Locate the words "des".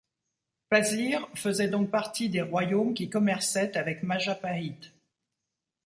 2.27-2.41